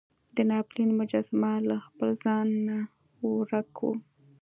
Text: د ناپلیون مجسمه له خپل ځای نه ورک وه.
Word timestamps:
د 0.35 0.37
ناپلیون 0.51 0.89
مجسمه 0.99 1.51
له 1.69 1.75
خپل 1.85 2.09
ځای 2.23 2.49
نه 2.67 2.77
ورک 3.27 3.73
وه. 3.83 3.93